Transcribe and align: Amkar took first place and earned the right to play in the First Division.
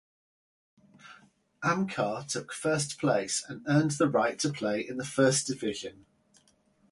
Amkar 1.63 2.25
took 2.27 2.53
first 2.53 2.97
place 2.99 3.45
and 3.47 3.63
earned 3.67 3.91
the 3.91 4.09
right 4.09 4.39
to 4.39 4.49
play 4.49 4.79
in 4.81 4.97
the 4.97 5.05
First 5.05 5.45
Division. 5.45 6.07